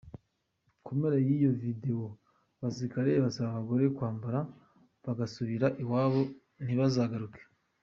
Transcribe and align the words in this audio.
Ku 0.83 0.89
mpera 0.97 1.17
z’iyo 1.25 1.51
videwo 1.61 2.07
abasirikare 2.57 3.11
basaba 3.23 3.47
abagore 3.51 3.83
kwambara, 3.97 4.39
bagasubira 5.05 5.67
iwabo 5.83 6.21
ntibazagaruke. 6.65 7.41